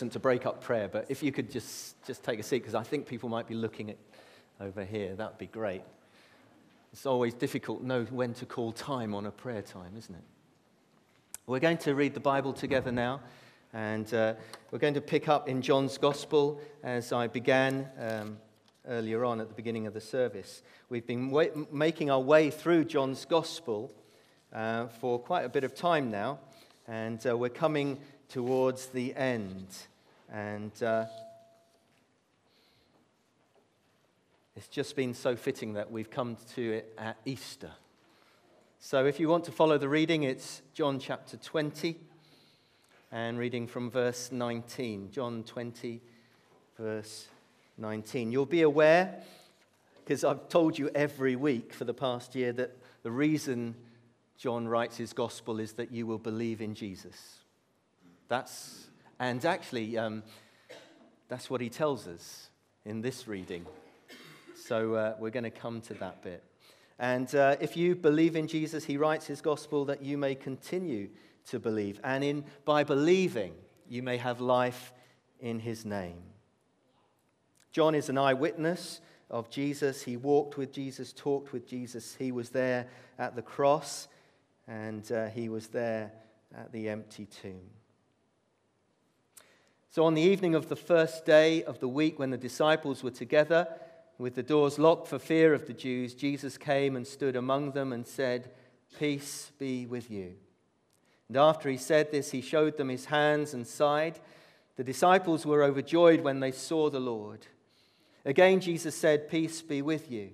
[0.00, 2.74] reticent to break up prayer, but if you could just, just take a seat, because
[2.74, 3.98] I think people might be looking at
[4.58, 5.82] over here, that would be great.
[6.94, 10.22] It's always difficult to know when to call time on a prayer time, isn't it?
[11.46, 13.20] We're going to read the Bible together now,
[13.74, 14.34] and uh,
[14.70, 18.38] we're going to pick up in John's Gospel as I began um,
[18.88, 20.62] earlier on at the beginning of the service.
[20.88, 23.92] We've been wa- making our way through John's Gospel
[24.54, 26.38] uh, for quite a bit of time now,
[26.88, 27.98] and uh, we're coming
[28.30, 29.66] towards the end.
[30.32, 31.06] And uh,
[34.54, 37.72] it's just been so fitting that we've come to it at Easter.
[38.78, 41.96] So if you want to follow the reading, it's John chapter 20
[43.12, 45.10] and reading from verse 19.
[45.10, 46.00] John 20,
[46.78, 47.26] verse
[47.76, 48.30] 19.
[48.30, 49.22] You'll be aware,
[50.04, 53.74] because I've told you every week for the past year, that the reason
[54.38, 57.38] John writes his gospel is that you will believe in Jesus.
[58.28, 58.89] That's,
[59.20, 60.22] and actually, um,
[61.28, 62.48] that's what he tells us
[62.84, 63.66] in this reading.
[64.56, 66.42] So uh, we're going to come to that bit.
[66.98, 71.10] And uh, if you believe in Jesus, he writes his gospel that you may continue
[71.48, 72.00] to believe.
[72.02, 73.52] And in, by believing,
[73.88, 74.92] you may have life
[75.38, 76.22] in his name.
[77.72, 80.02] John is an eyewitness of Jesus.
[80.02, 82.16] He walked with Jesus, talked with Jesus.
[82.18, 84.08] He was there at the cross,
[84.66, 86.10] and uh, he was there
[86.56, 87.79] at the empty tomb.
[89.92, 93.10] So, on the evening of the first day of the week, when the disciples were
[93.10, 93.66] together,
[94.18, 97.92] with the doors locked for fear of the Jews, Jesus came and stood among them
[97.92, 98.52] and said,
[99.00, 100.34] Peace be with you.
[101.26, 104.20] And after he said this, he showed them his hands and side.
[104.76, 107.48] The disciples were overjoyed when they saw the Lord.
[108.24, 110.30] Again, Jesus said, Peace be with you.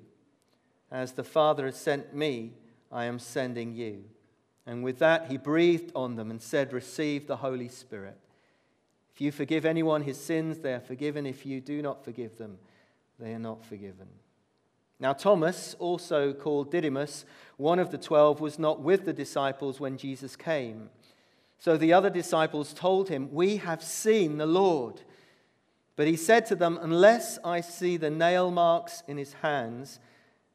[0.91, 2.53] As the Father has sent me,
[2.93, 4.05] I am sending you.
[4.67, 8.19] And with that, he breathed on them and said, Receive the Holy Spirit.
[9.17, 11.25] If you forgive anyone his sins, they are forgiven.
[11.25, 12.59] If you do not forgive them,
[13.19, 14.09] they are not forgiven.
[15.01, 17.25] Now, Thomas, also called Didymus,
[17.57, 20.91] one of the twelve, was not with the disciples when Jesus came.
[21.59, 25.01] So the other disciples told him, We have seen the Lord.
[25.97, 29.99] But he said to them, Unless I see the nail marks in his hands,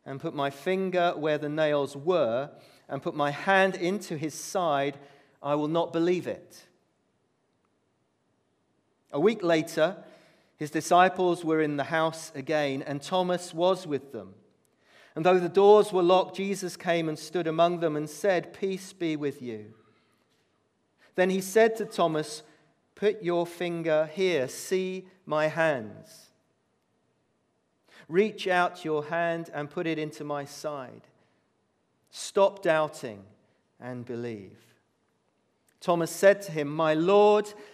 [0.06, 2.52] and put my finger where the nails were,
[2.88, 5.00] and put my hand into his side,
[5.42, 6.68] I will not believe it.
[9.12, 9.98] A week later,
[10.58, 14.36] his disciples were in the house again, and Thomas was with them.
[15.16, 18.94] And though the doors were locked, Jesus came and stood among them and said, Peace
[18.94, 19.74] be with you.
[21.16, 22.44] Then he said to Thomas,
[22.96, 26.32] Put your finger here, see my hands.
[28.08, 31.02] Reach out your hand and put it into my side.
[32.12, 33.24] Stop doubting
[33.80, 34.58] and believe.
[35.80, 37.52] Thomas said to him, My Lord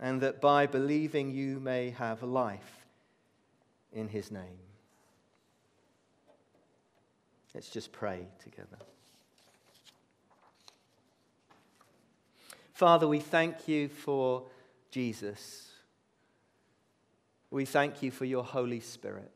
[0.00, 2.86] and that by believing you may have life
[3.92, 4.58] in his name.
[7.54, 8.78] Let's just pray together.
[12.72, 14.44] Father, we thank you for
[14.90, 15.72] Jesus.
[17.50, 19.32] We thank you for your Holy Spirit.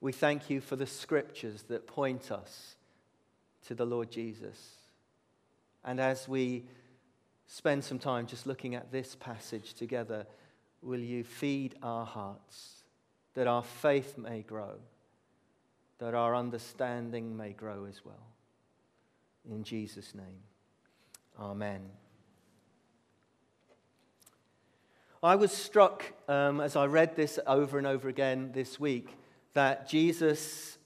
[0.00, 2.76] We thank you for the scriptures that point us
[3.66, 4.76] to the Lord Jesus.
[5.84, 6.64] And as we
[7.46, 10.26] spend some time just looking at this passage together,
[10.80, 12.84] will you feed our hearts
[13.34, 14.76] that our faith may grow,
[15.98, 18.26] that our understanding may grow as well?
[19.50, 20.42] In Jesus' name,
[21.38, 21.80] Amen.
[25.22, 29.16] I was struck um, as I read this over and over again this week
[29.54, 30.78] that Jesus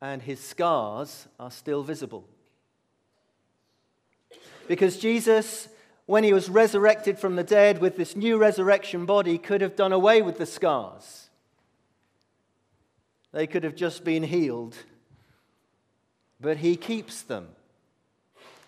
[0.00, 2.24] and his scars are still visible.
[4.70, 5.68] Because Jesus
[6.10, 9.92] when he was resurrected from the dead with this new resurrection body, could have done
[9.92, 11.30] away with the scars.
[13.30, 14.74] They could have just been healed.
[16.40, 17.46] But he keeps them.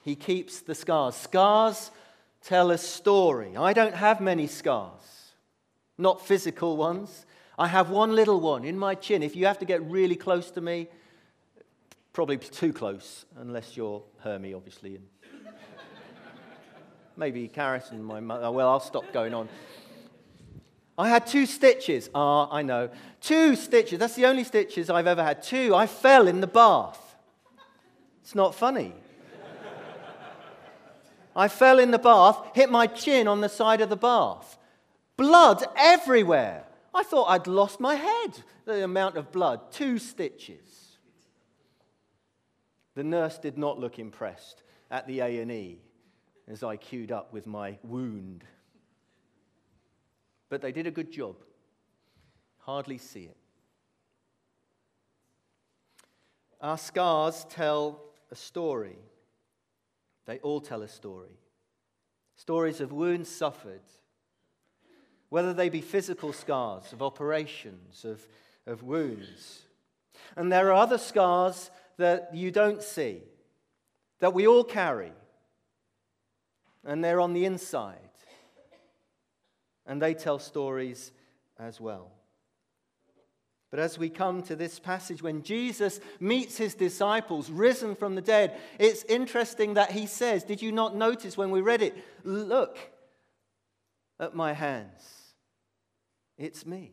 [0.04, 1.16] He keeps the scars.
[1.16, 1.90] Scars
[2.44, 3.56] tell a story.
[3.56, 5.32] I don't have many scars,
[5.98, 7.26] not physical ones.
[7.58, 9.24] I have one little one in my chin.
[9.24, 10.86] If you have to get really close to me,
[12.12, 15.06] probably too close, unless you're Hermie, obviously, and
[17.16, 18.50] maybe Karis and my mother.
[18.50, 19.48] Well, I'll stop going on.
[20.98, 22.10] I had two stitches.
[22.14, 22.90] Ah, I know.
[23.20, 23.98] Two stitches.
[23.98, 25.42] That's the only stitches I've ever had.
[25.42, 25.74] Two.
[25.74, 27.16] I fell in the bath.
[28.22, 28.94] It's not funny.
[31.34, 34.58] I fell in the bath, hit my chin on the side of the bath.
[35.16, 36.64] Blood everywhere.
[36.94, 39.72] I thought I'd lost my head, the amount of blood.
[39.72, 40.98] Two stitches.
[42.94, 45.80] The nurse did not look impressed at the A&E
[46.52, 48.44] as I queued up with my wound.
[50.50, 51.36] But they did a good job.
[52.58, 53.36] Hardly see it.
[56.60, 58.98] Our scars tell a story.
[60.26, 61.38] They all tell a story.
[62.36, 63.80] Stories of wounds suffered,
[65.30, 68.26] whether they be physical scars, of operations, of,
[68.66, 69.62] of wounds.
[70.36, 73.22] And there are other scars that you don't see,
[74.20, 75.12] that we all carry,
[76.84, 77.98] and they're on the inside.
[79.86, 81.12] And they tell stories
[81.58, 82.12] as well.
[83.70, 88.20] But as we come to this passage, when Jesus meets his disciples risen from the
[88.20, 91.96] dead, it's interesting that he says, Did you not notice when we read it?
[92.22, 92.78] Look
[94.20, 95.32] at my hands.
[96.36, 96.92] It's me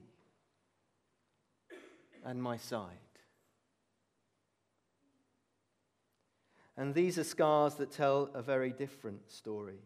[2.24, 3.09] and my side.
[6.80, 9.82] And these are scars that tell a very different story.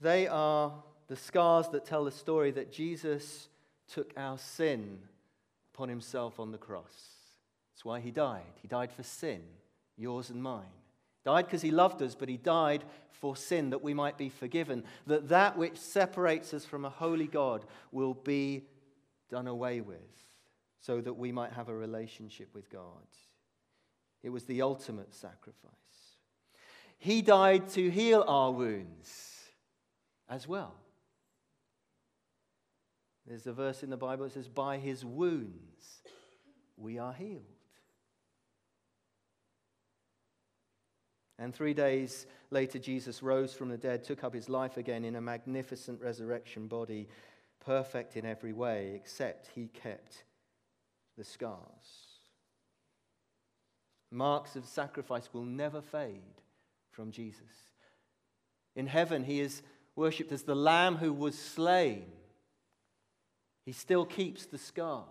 [0.00, 0.72] They are
[1.06, 3.48] the scars that tell the story that Jesus
[3.88, 4.98] took our sin
[5.72, 6.92] upon himself on the cross.
[7.72, 8.42] That's why he died.
[8.60, 9.42] He died for sin,
[9.96, 10.64] yours and mine.
[11.24, 12.82] Died because he loved us, but he died
[13.12, 17.28] for sin that we might be forgiven, that that which separates us from a holy
[17.28, 18.64] God will be
[19.30, 20.00] done away with,
[20.80, 22.82] so that we might have a relationship with God.
[24.26, 25.70] It was the ultimate sacrifice.
[26.98, 29.44] He died to heal our wounds
[30.28, 30.74] as well.
[33.24, 36.00] There's a verse in the Bible that says, By his wounds
[36.76, 37.44] we are healed.
[41.38, 45.14] And three days later, Jesus rose from the dead, took up his life again in
[45.14, 47.08] a magnificent resurrection body,
[47.64, 50.24] perfect in every way, except he kept
[51.16, 52.05] the scars.
[54.16, 56.42] Marks of sacrifice will never fade
[56.90, 57.42] from Jesus.
[58.74, 59.62] In heaven, he is
[59.94, 62.06] worshipped as the Lamb who was slain
[63.66, 65.04] he still keeps the scars.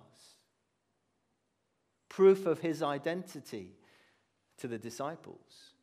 [2.08, 3.76] Proof of his identity
[4.60, 5.74] to the disciples.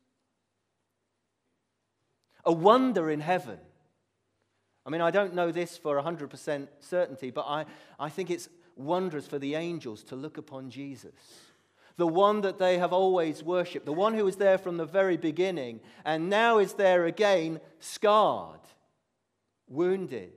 [2.43, 3.59] A wonder in heaven.
[4.85, 7.65] I mean, I don't know this for 100% certainty, but I,
[7.99, 11.13] I think it's wondrous for the angels to look upon Jesus.
[11.97, 15.17] The one that they have always worshipped, the one who was there from the very
[15.17, 18.59] beginning, and now is there again, scarred,
[19.67, 20.33] wounded,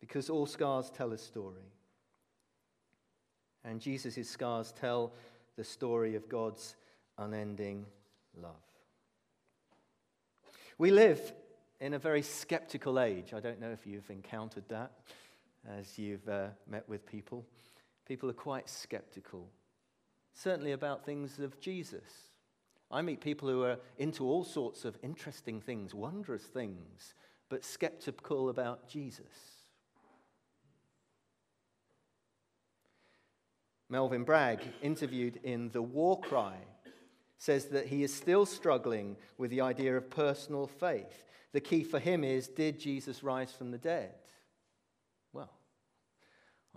[0.00, 1.72] because all scars tell a story.
[3.64, 5.12] And Jesus' scars tell
[5.56, 6.76] the story of God's
[7.18, 7.86] unending
[8.40, 8.52] love.
[10.78, 11.32] We live
[11.80, 13.34] in a very skeptical age.
[13.34, 14.92] I don't know if you've encountered that
[15.68, 17.46] as you've uh, met with people.
[18.06, 19.48] People are quite skeptical,
[20.34, 22.30] certainly about things of Jesus.
[22.90, 27.14] I meet people who are into all sorts of interesting things, wondrous things,
[27.48, 29.62] but skeptical about Jesus.
[33.88, 36.56] Melvin Bragg, interviewed in The War Cry,
[37.36, 41.26] says that he is still struggling with the idea of personal faith.
[41.52, 44.14] The key for him is did Jesus rise from the dead?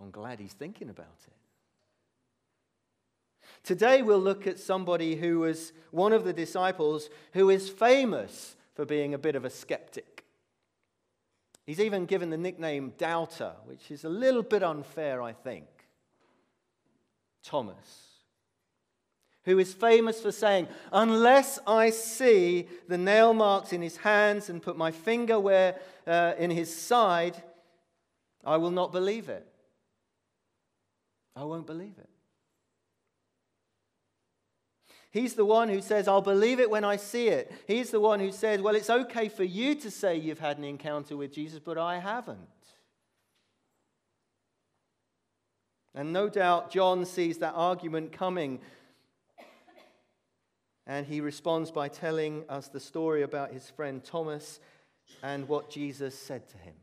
[0.00, 1.32] I'm glad he's thinking about it.
[3.62, 8.84] Today we'll look at somebody who was one of the disciples who is famous for
[8.84, 10.24] being a bit of a skeptic.
[11.64, 15.66] He's even given the nickname Doubter, which is a little bit unfair, I think.
[17.42, 18.06] Thomas,
[19.44, 24.62] who is famous for saying, Unless I see the nail marks in his hands and
[24.62, 25.76] put my finger where
[26.06, 27.42] uh, in his side,
[28.44, 29.46] I will not believe it.
[31.36, 32.08] I won't believe it.
[35.10, 37.52] He's the one who says, I'll believe it when I see it.
[37.66, 40.64] He's the one who says, Well, it's okay for you to say you've had an
[40.64, 42.38] encounter with Jesus, but I haven't.
[45.94, 48.60] And no doubt John sees that argument coming.
[50.86, 54.60] And he responds by telling us the story about his friend Thomas
[55.22, 56.74] and what Jesus said to him.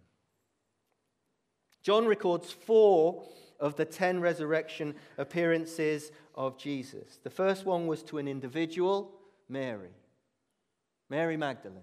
[1.84, 3.24] John records four
[3.60, 7.20] of the ten resurrection appearances of Jesus.
[7.24, 9.12] The first one was to an individual,
[9.50, 9.92] Mary.
[11.10, 11.82] Mary Magdalene.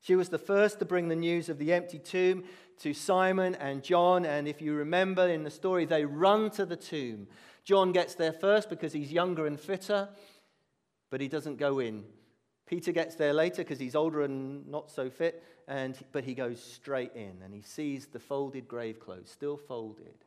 [0.00, 2.44] She was the first to bring the news of the empty tomb
[2.80, 4.24] to Simon and John.
[4.24, 7.26] And if you remember in the story, they run to the tomb.
[7.64, 10.08] John gets there first because he's younger and fitter,
[11.10, 12.04] but he doesn't go in.
[12.66, 16.62] Peter gets there later because he's older and not so fit, and, but he goes
[16.62, 20.24] straight in and he sees the folded grave clothes, still folded,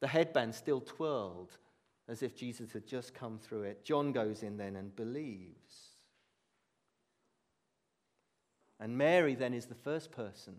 [0.00, 1.56] the headband still twirled
[2.08, 3.84] as if Jesus had just come through it.
[3.84, 5.90] John goes in then and believes.
[8.80, 10.56] And Mary then is the first person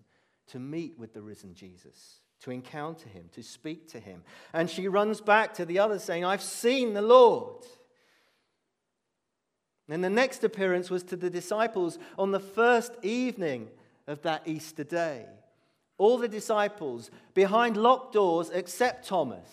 [0.47, 4.23] to meet with the risen Jesus, to encounter him, to speak to him.
[4.53, 7.63] And she runs back to the others saying, I've seen the Lord.
[9.89, 13.69] And the next appearance was to the disciples on the first evening
[14.07, 15.25] of that Easter day.
[16.01, 19.47] All the disciples behind locked doors except Thomas.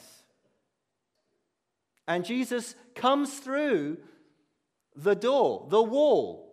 [2.07, 3.99] And Jesus comes through
[4.97, 6.49] the door, the wall,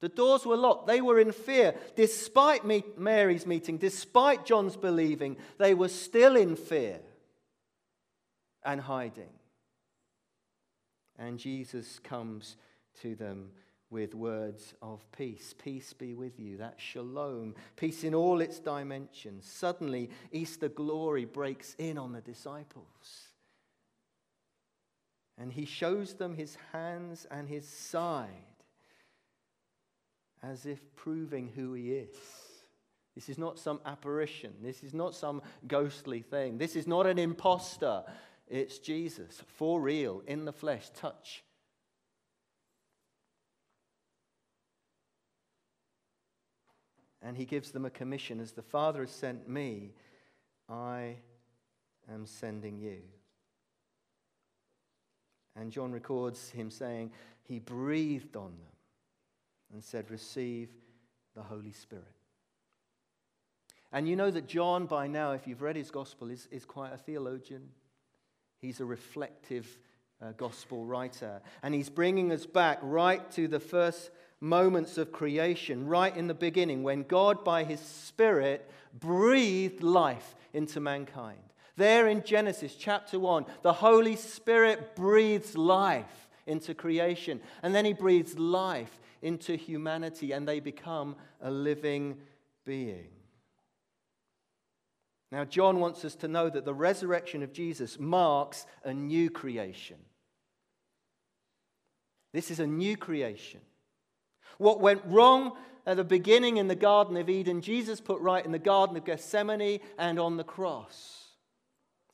[0.00, 0.86] the doors were locked.
[0.86, 1.74] They were in fear.
[1.94, 2.64] Despite
[2.98, 7.00] Mary's meeting, despite John's believing, they were still in fear
[8.64, 9.28] and hiding.
[11.18, 12.56] And Jesus comes
[13.02, 13.50] to them
[13.92, 15.54] with words of peace.
[15.62, 16.56] Peace be with you.
[16.56, 17.54] That shalom.
[17.76, 19.46] Peace in all its dimensions.
[19.46, 23.28] Suddenly, Easter glory breaks in on the disciples.
[25.38, 28.28] And he shows them his hands and his side
[30.42, 32.16] as if proving who he is.
[33.14, 34.54] This is not some apparition.
[34.62, 36.58] This is not some ghostly thing.
[36.58, 38.04] This is not an impostor.
[38.48, 41.44] It's Jesus, for real, in the flesh, touch.
[47.22, 49.92] And he gives them a commission as the Father has sent me,
[50.68, 51.16] I
[52.12, 52.98] am sending you.
[55.54, 57.12] And John records him saying,
[57.44, 58.76] He breathed on them
[59.72, 60.70] and said, Receive
[61.34, 62.04] the Holy Spirit.
[63.92, 66.94] And you know that John, by now, if you've read his gospel, is, is quite
[66.94, 67.68] a theologian.
[68.58, 69.78] He's a reflective
[70.22, 71.42] uh, gospel writer.
[71.62, 74.10] And he's bringing us back right to the first
[74.42, 78.68] moments of creation, right in the beginning, when God, by his Spirit,
[78.98, 81.38] breathed life into mankind.
[81.76, 87.40] There in Genesis chapter 1, the Holy Spirit breathes life into creation.
[87.62, 92.18] And then he breathes life into humanity and they become a living
[92.66, 93.08] being.
[95.30, 99.96] Now, John wants us to know that the resurrection of Jesus marks a new creation.
[102.34, 103.60] This is a new creation.
[104.58, 105.52] What went wrong
[105.86, 109.04] at the beginning in the Garden of Eden, Jesus put right in the Garden of
[109.04, 111.18] Gethsemane and on the cross.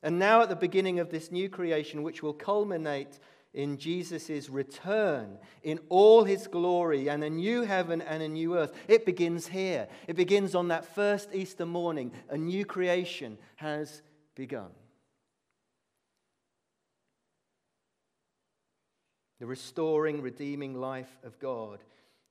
[0.01, 3.19] And now, at the beginning of this new creation, which will culminate
[3.53, 8.73] in Jesus' return in all his glory and a new heaven and a new earth.
[8.87, 9.87] It begins here.
[10.07, 12.11] It begins on that first Easter morning.
[12.29, 14.01] A new creation has
[14.35, 14.69] begun.
[19.39, 21.79] The restoring, redeeming life of God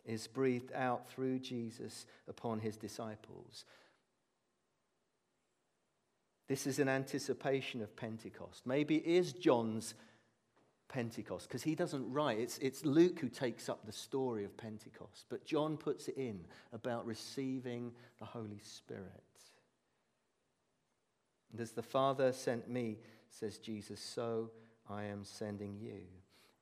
[0.08, 3.64] is breathed out through Jesus upon his disciples.
[6.48, 8.66] This is an anticipation of Pentecost.
[8.66, 9.94] Maybe it is John's
[10.88, 12.38] Pentecost because he doesn't write.
[12.38, 16.40] It's, it's Luke who takes up the story of Pentecost, but John puts it in
[16.72, 19.04] about receiving the Holy Spirit.
[21.52, 22.96] And as the Father sent me,
[23.28, 24.50] says Jesus, so
[24.88, 26.00] I am sending you.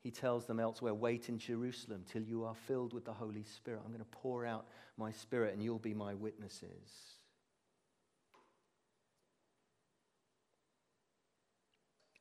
[0.07, 3.81] He tells them elsewhere, wait in Jerusalem till you are filled with the Holy Spirit.
[3.85, 7.17] I'm going to pour out my Spirit and you'll be my witnesses.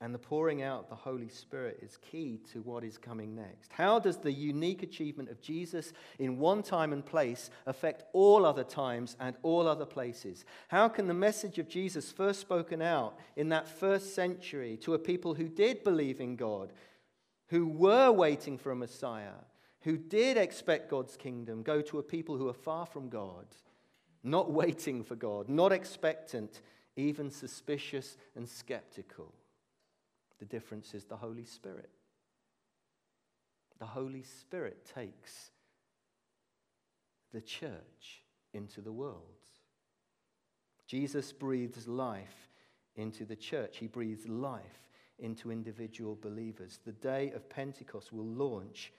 [0.01, 3.71] And the pouring out of the Holy Spirit is key to what is coming next.
[3.71, 8.63] How does the unique achievement of Jesus in one time and place affect all other
[8.63, 10.43] times and all other places?
[10.69, 14.99] How can the message of Jesus, first spoken out in that first century to a
[14.99, 16.73] people who did believe in God,
[17.47, 19.43] who were waiting for a Messiah,
[19.81, 23.45] who did expect God's kingdom, go to a people who are far from God,
[24.23, 26.61] not waiting for God, not expectant,
[26.95, 29.33] even suspicious and skeptical?
[30.39, 31.89] The difference is the Holy Spirit.
[33.79, 35.51] The Holy Spirit takes
[37.33, 38.23] the church
[38.53, 39.21] into the world.
[40.87, 42.49] Jesus breathes life
[42.95, 44.84] into the church, He breathes life
[45.19, 46.79] into individual believers.
[46.85, 48.91] The day of Pentecost will launch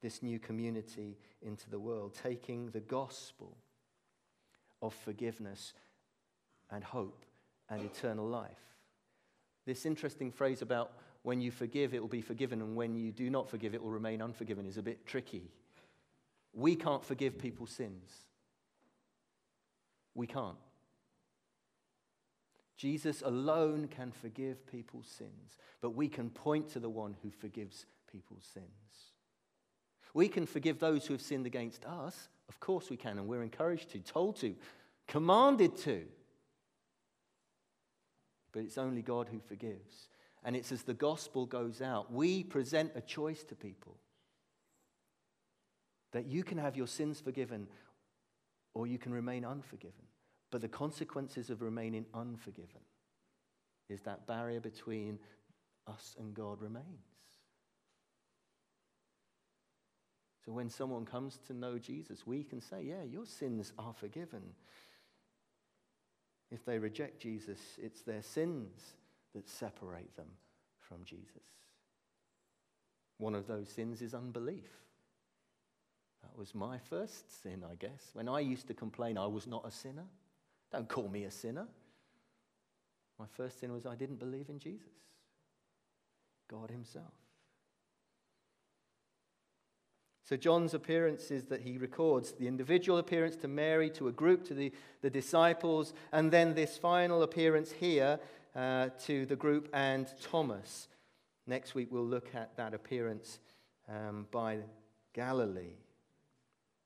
[0.00, 3.56] this new community into the world, taking the gospel
[4.80, 5.72] of forgiveness
[6.70, 7.24] and hope
[7.68, 8.72] and eternal life
[9.66, 13.30] this interesting phrase about when you forgive, it will be forgiven, and when you do
[13.30, 15.50] not forgive, it will remain unforgiven is a bit tricky.
[16.52, 18.10] We can't forgive people's sins.
[20.14, 20.56] We can't.
[22.82, 27.86] Jesus alone can forgive people's sins, but we can point to the one who forgives
[28.10, 28.66] people's sins.
[30.14, 32.28] We can forgive those who have sinned against us.
[32.48, 34.56] Of course we can, and we're encouraged to, told to,
[35.06, 36.02] commanded to.
[38.50, 40.08] But it's only God who forgives.
[40.42, 43.96] And it's as the gospel goes out, we present a choice to people
[46.10, 47.68] that you can have your sins forgiven
[48.74, 50.02] or you can remain unforgiven.
[50.52, 52.82] But the consequences of remaining unforgiven
[53.88, 55.18] is that barrier between
[55.88, 56.84] us and God remains.
[60.44, 64.42] So when someone comes to know Jesus, we can say, Yeah, your sins are forgiven.
[66.50, 68.96] If they reject Jesus, it's their sins
[69.34, 70.28] that separate them
[70.80, 71.46] from Jesus.
[73.16, 74.68] One of those sins is unbelief.
[76.22, 78.10] That was my first sin, I guess.
[78.12, 80.04] When I used to complain I was not a sinner,
[80.72, 81.68] don't call me a sinner.
[83.18, 84.88] My first sin was I didn't believe in Jesus,
[86.48, 87.12] God Himself.
[90.24, 94.54] So, John's appearances that he records the individual appearance to Mary, to a group, to
[94.54, 98.18] the, the disciples, and then this final appearance here
[98.54, 100.88] uh, to the group and Thomas.
[101.46, 103.40] Next week, we'll look at that appearance
[103.88, 104.60] um, by
[105.12, 105.74] Galilee.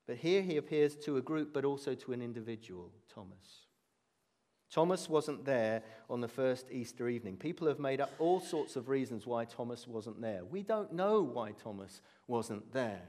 [0.07, 3.66] But here he appears to a group, but also to an individual, Thomas.
[4.69, 7.37] Thomas wasn't there on the first Easter evening.
[7.37, 10.43] People have made up all sorts of reasons why Thomas wasn't there.
[10.43, 13.01] We don't know why Thomas wasn't there.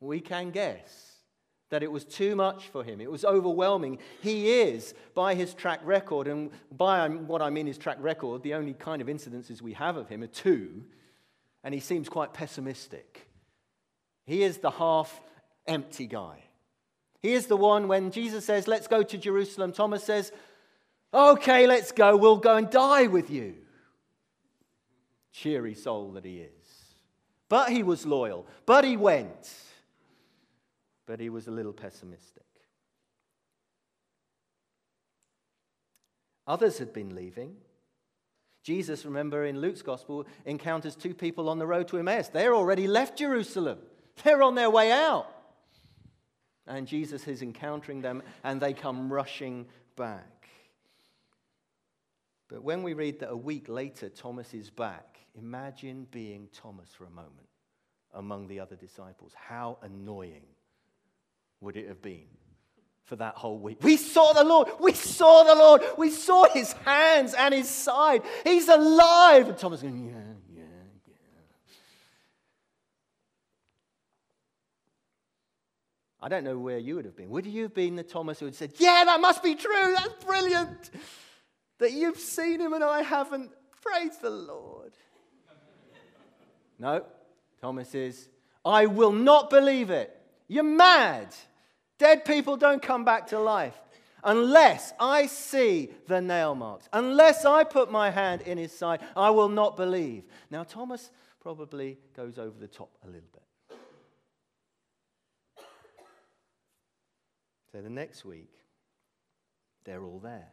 [0.00, 1.14] We can guess
[1.70, 3.00] that it was too much for him.
[3.00, 3.98] It was overwhelming.
[4.22, 8.42] He is, by his track record, and by um, what I mean his track record,
[8.42, 10.84] the only kind of incidences we have of him are two,
[11.62, 13.28] and he seems quite pessimistic.
[14.24, 15.20] He is the half
[15.66, 16.44] empty guy.
[17.24, 20.30] He is the one when Jesus says, Let's go to Jerusalem, Thomas says,
[21.14, 22.18] Okay, let's go.
[22.18, 23.54] We'll go and die with you.
[25.32, 26.94] Cheery soul that he is.
[27.48, 28.46] But he was loyal.
[28.66, 29.50] But he went.
[31.06, 32.44] But he was a little pessimistic.
[36.46, 37.56] Others had been leaving.
[38.62, 42.28] Jesus, remember in Luke's gospel, encounters two people on the road to Emmaus.
[42.28, 43.78] They're already left Jerusalem.
[44.22, 45.33] They're on their way out.
[46.66, 50.48] And Jesus is encountering them, and they come rushing back.
[52.48, 57.04] But when we read that a week later Thomas is back, imagine being Thomas for
[57.04, 57.48] a moment
[58.14, 59.32] among the other disciples.
[59.34, 60.46] How annoying
[61.60, 62.28] would it have been
[63.04, 63.78] for that whole week?
[63.82, 64.68] We saw the Lord.
[64.78, 65.82] We saw the Lord.
[65.98, 68.22] We saw his hands and his side.
[68.44, 69.48] He's alive.
[69.48, 70.23] And Thomas going, yeah,
[76.24, 77.28] I don't know where you would have been.
[77.28, 79.94] Would you have been the Thomas who had said, Yeah, that must be true.
[79.94, 80.90] That's brilliant.
[81.80, 83.50] That you've seen him and I haven't.
[83.82, 84.94] Praise the Lord.
[86.78, 87.04] no,
[87.60, 88.30] Thomas is,
[88.64, 90.18] I will not believe it.
[90.48, 91.34] You're mad.
[91.98, 93.78] Dead people don't come back to life
[94.24, 99.28] unless I see the nail marks, unless I put my hand in his side, I
[99.28, 100.24] will not believe.
[100.50, 101.10] Now, Thomas
[101.42, 103.43] probably goes over the top a little bit.
[107.74, 108.52] So the next week,
[109.84, 110.46] they're all there.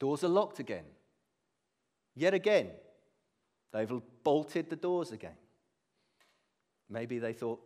[0.00, 0.82] Doors are locked again.
[2.16, 2.70] Yet again,
[3.72, 3.88] they've
[4.24, 5.36] bolted the doors again.
[6.90, 7.60] Maybe they thought,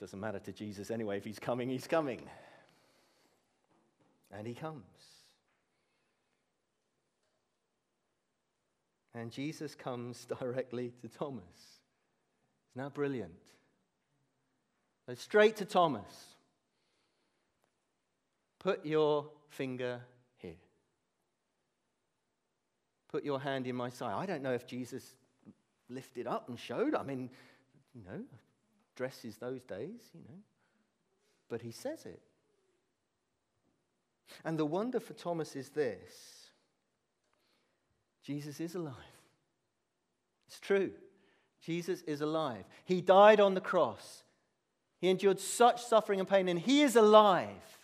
[0.00, 2.22] doesn't matter to Jesus anyway, if he's coming, he's coming.
[4.32, 4.82] And he comes.
[9.14, 11.44] And Jesus comes directly to Thomas.
[12.74, 13.34] Isn't that brilliant?
[15.06, 16.34] So straight to Thomas.
[18.58, 20.00] Put your finger
[20.36, 20.56] here.
[23.08, 24.14] Put your hand in my side.
[24.14, 25.14] I don't know if Jesus
[25.88, 26.94] lifted up and showed.
[26.94, 27.30] I mean,
[27.94, 28.22] you know,
[28.96, 30.38] dresses those days, you know.
[31.48, 32.20] But he says it.
[34.44, 36.50] And the wonder for Thomas is this
[38.22, 38.94] Jesus is alive.
[40.46, 40.90] It's true.
[41.60, 42.64] Jesus is alive.
[42.84, 44.22] He died on the cross.
[45.00, 47.77] He endured such suffering and pain, and he is alive.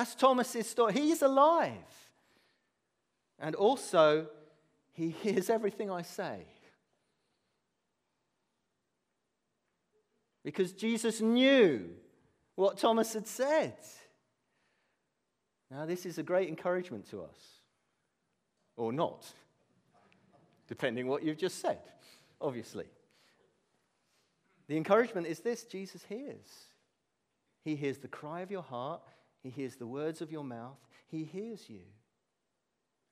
[0.00, 0.94] That's Thomas's story.
[0.94, 1.74] He's alive.
[3.38, 4.28] And also,
[4.94, 6.46] he hears everything I say.
[10.42, 11.90] Because Jesus knew
[12.54, 13.74] what Thomas had said.
[15.70, 17.60] Now, this is a great encouragement to us.
[18.78, 19.26] Or not,
[20.66, 21.82] depending what you've just said,
[22.40, 22.86] obviously.
[24.66, 26.68] The encouragement is this Jesus hears.
[27.66, 29.02] He hears the cry of your heart,
[29.42, 31.82] He hears the words of your mouth, He hears you,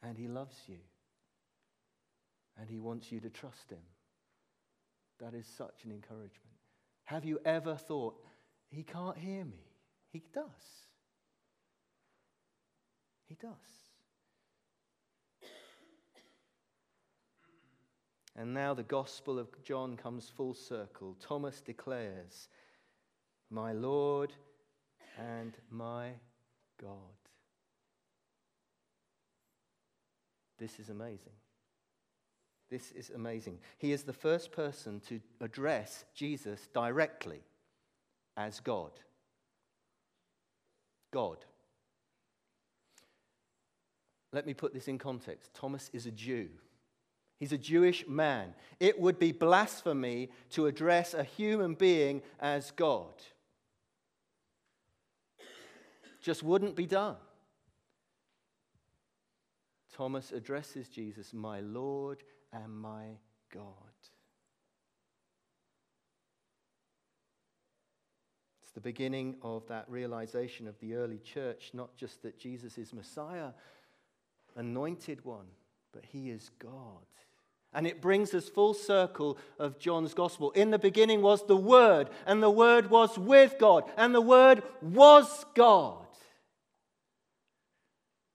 [0.03, 0.79] and He loves you,
[2.59, 3.83] and He wants you to trust Him.
[5.21, 6.33] That is such an encouragement.
[7.05, 8.23] Have you ever thought,
[8.71, 9.65] He can't hear me?
[10.11, 10.45] He does.
[13.27, 13.53] He does.
[18.37, 21.17] And now the Gospel of John comes full circle.
[21.21, 22.49] Thomas declares,
[23.51, 24.33] My Lord
[25.19, 26.11] and my
[26.81, 26.95] God.
[30.59, 31.33] This is amazing.
[32.71, 33.59] This is amazing.
[33.79, 37.41] He is the first person to address Jesus directly
[38.37, 38.93] as God.
[41.13, 41.39] God.
[44.33, 45.55] Let me put this in context.
[45.55, 46.49] Thomas is a Jew.
[47.39, 48.53] He's a Jewish man.
[48.81, 53.15] It would be blasphemy to address a human being as God.
[56.29, 57.17] Just wouldn't be done.
[59.97, 63.17] Thomas addresses Jesus, my Lord and my
[63.51, 63.65] God.
[68.61, 72.93] It's the beginning of that realization of the early church, not just that Jesus is
[72.93, 73.53] Messiah,
[74.55, 75.47] anointed one,
[75.95, 77.07] but he is God.
[77.73, 80.51] And it brings us full circle of John's gospel.
[80.51, 84.63] In the beginning was the Word, and the Word was with God, and the Word
[84.83, 86.05] was God.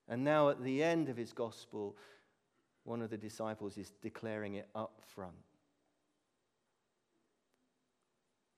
[0.07, 1.95] And now, at the end of his gospel,
[2.83, 5.35] one of the disciples is declaring it up front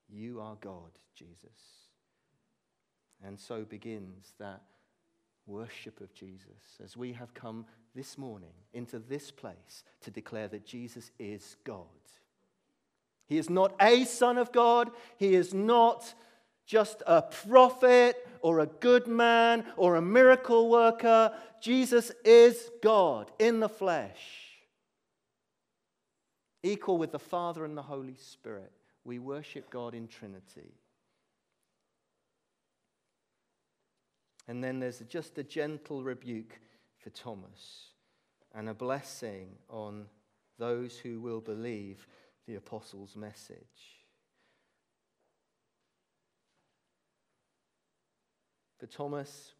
[0.08, 1.86] You are God, Jesus.
[3.24, 4.62] And so begins that
[5.46, 10.66] worship of Jesus as we have come this morning into this place to declare that
[10.66, 11.86] Jesus is God.
[13.26, 16.14] He is not a son of God, he is not
[16.66, 21.32] just a prophet or a good man or a miracle worker.
[21.60, 24.58] Jesus is God in the flesh,
[26.62, 28.72] equal with the Father and the Holy Spirit.
[29.04, 30.74] We worship God in Trinity.
[34.48, 36.58] And then there's just a gentle rebuke
[36.98, 37.90] for Thomas
[38.54, 40.06] and a blessing on
[40.58, 42.06] those who will believe
[42.46, 43.95] the apostles' message.
[48.86, 49.54] Thomas,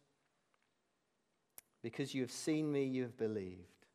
[1.81, 3.85] because you have seen me, you have believed.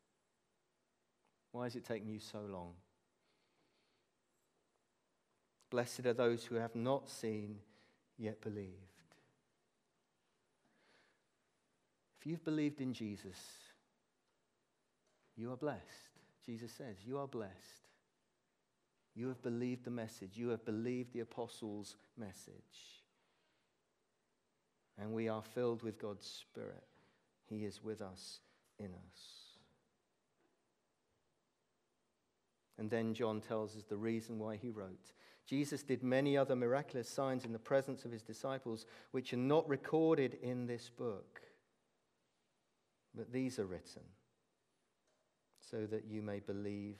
[1.51, 2.73] Why has it taken you so long?
[5.69, 7.57] Blessed are those who have not seen,
[8.17, 8.69] yet believed.
[12.19, 13.37] If you've believed in Jesus,
[15.35, 15.81] you are blessed.
[16.45, 17.83] Jesus says, You are blessed.
[19.15, 23.02] You have believed the message, you have believed the apostles' message.
[24.99, 26.83] And we are filled with God's Spirit.
[27.45, 28.39] He is with us
[28.79, 29.43] in us.
[32.77, 35.13] And then John tells us the reason why he wrote.
[35.45, 39.67] Jesus did many other miraculous signs in the presence of his disciples, which are not
[39.67, 41.41] recorded in this book.
[43.15, 44.03] But these are written
[45.59, 46.97] so that you may believe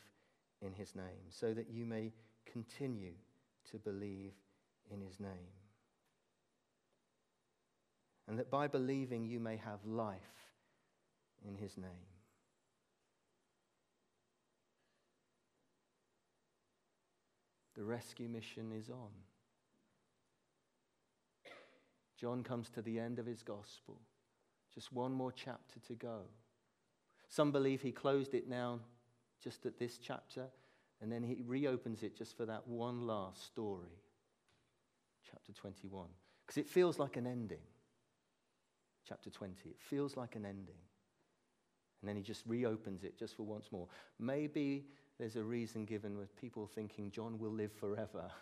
[0.61, 2.11] in his name, so that you may
[2.51, 3.13] continue
[3.71, 4.33] to believe
[4.91, 5.62] in his name.
[8.27, 10.19] And that by believing you may have life
[11.47, 11.89] in his name.
[17.75, 19.11] The rescue mission is on.
[22.17, 23.99] John comes to the end of his gospel.
[24.73, 26.21] Just one more chapter to go.
[27.27, 28.79] Some believe he closed it now
[29.43, 30.45] just at this chapter,
[31.01, 33.99] and then he reopens it just for that one last story,
[35.29, 36.07] chapter 21.
[36.45, 37.59] Because it feels like an ending.
[39.07, 39.69] Chapter 20.
[39.69, 40.81] It feels like an ending.
[42.01, 43.87] And then he just reopens it just for once more.
[44.19, 44.85] Maybe
[45.19, 48.25] there's a reason given with people thinking John will live forever.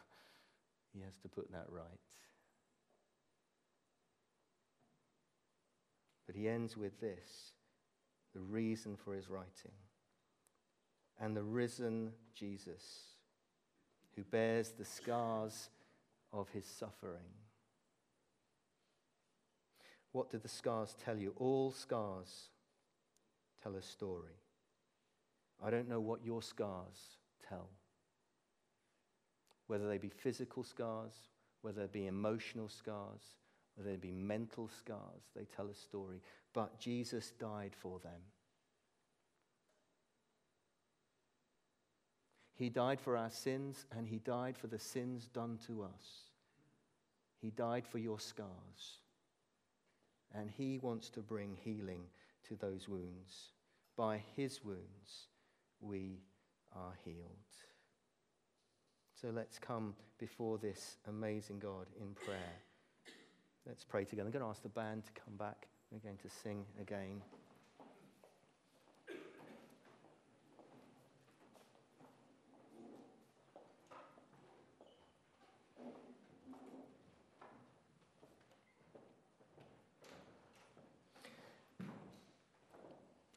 [0.94, 1.86] He has to put that right.
[6.28, 7.54] But he ends with this
[8.34, 9.72] the reason for his writing.
[11.20, 12.84] And the risen Jesus,
[14.16, 15.70] who bears the scars
[16.34, 17.41] of his suffering.
[20.12, 21.34] What do the scars tell you?
[21.38, 22.50] All scars
[23.64, 24.40] tell a story.
[25.64, 27.70] I don't know what your scars tell.
[29.68, 31.14] Whether they be physical scars,
[31.62, 33.22] whether they be emotional scars,
[33.76, 36.22] whether they be mental scars, they tell a story.
[36.54, 38.20] But Jesus died for them.
[42.56, 46.30] He died for our sins, and He died for the sins done to us.
[47.40, 49.01] He died for your scars.
[50.36, 52.04] And He wants to bring healing
[52.48, 53.52] to those wounds.
[53.98, 55.28] By His wounds,
[55.80, 56.20] we
[56.76, 57.18] are healed.
[59.22, 62.56] So let's come before this amazing God in prayer.
[63.68, 64.28] Let's pray together.
[64.28, 65.68] I'm going to ask the band to come back.
[65.92, 67.22] We're going to sing again.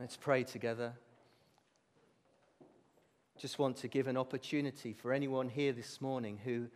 [0.00, 0.92] Let's pray together.
[3.38, 6.66] Just want to give an opportunity for anyone here this morning who,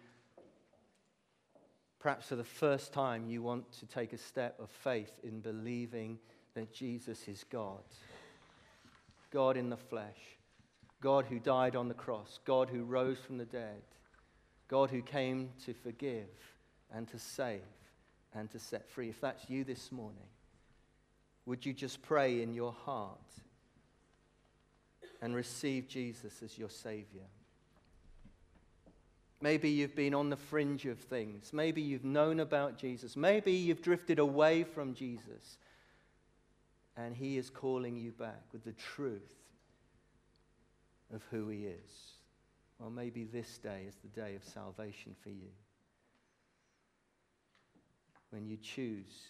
[1.99, 6.21] perhaps for the first time, you want to take a step of faith in believing
[6.55, 7.83] that Jesus is God.
[9.33, 10.39] God in the flesh,
[11.01, 13.83] God who died on the cross, God who rose from the dead,
[14.69, 16.29] God who came to forgive
[16.95, 17.63] and to save
[18.33, 19.09] and to set free.
[19.09, 20.29] If that's you this morning,
[21.49, 23.17] would you just pray in your heart
[25.23, 27.25] and receive Jesus as your Savior?
[29.41, 31.55] Maybe you've been on the fringe of things.
[31.55, 33.17] Maybe you've known about Jesus.
[33.17, 35.57] Maybe you've drifted away from Jesus.
[36.99, 39.35] And He is calling you back with the truth
[41.15, 42.13] of who He is.
[42.79, 45.49] Well, maybe this day is the day of salvation for you.
[48.29, 49.29] When you choose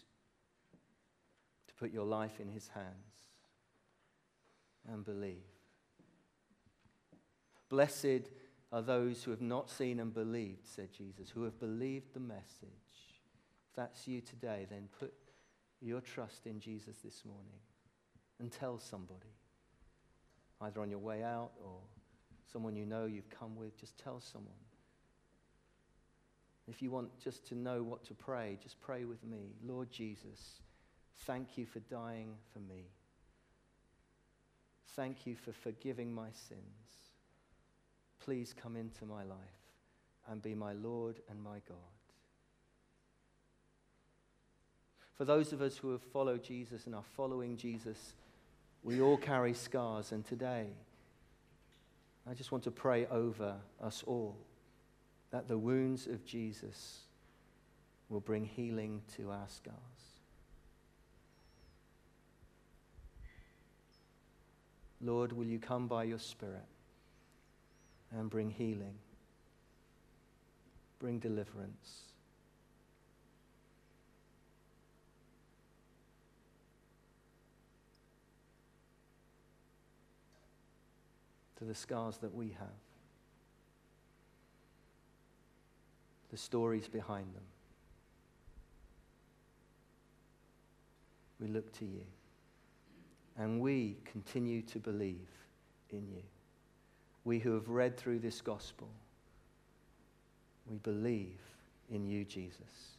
[1.79, 2.87] put your life in his hands
[4.91, 5.45] and believe.
[7.69, 8.31] Blessed
[8.73, 12.69] are those who have not seen and believed, said Jesus, who have believed the message.
[13.71, 15.12] If that's you today, then put
[15.81, 17.61] your trust in Jesus this morning
[18.41, 19.35] and tell somebody,
[20.61, 21.79] either on your way out or
[22.51, 24.53] someone you know you've come with, just tell someone.
[26.67, 29.55] If you want just to know what to pray, just pray with me.
[29.64, 30.61] Lord Jesus,
[31.26, 32.85] Thank you for dying for me.
[34.96, 36.61] Thank you for forgiving my sins.
[38.24, 39.38] Please come into my life
[40.31, 41.78] and be my Lord and my God.
[45.16, 48.14] For those of us who have followed Jesus and are following Jesus,
[48.85, 50.12] we all carry scars.
[50.12, 50.68] And today,
[52.28, 54.37] I just want to pray over us all
[55.31, 57.00] that the wounds of Jesus
[58.09, 59.76] will bring healing to our scars.
[65.00, 66.66] Lord, will you come by your Spirit
[68.11, 68.94] and bring healing,
[70.98, 72.02] bring deliverance?
[81.58, 82.68] To the scars that we have,
[86.30, 87.42] the stories behind them.
[91.40, 92.04] We look to you.
[93.38, 95.29] And we continue to believe
[95.90, 96.22] in you.
[97.24, 98.88] We who have read through this gospel,
[100.68, 101.38] we believe
[101.90, 102.96] in you, Jesus.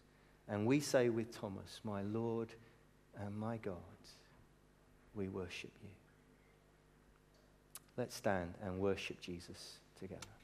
[0.47, 2.49] And we say with Thomas, My Lord
[3.19, 3.75] and my God,
[5.13, 5.89] we worship you.
[7.97, 10.38] Let's stand and worship Jesus together.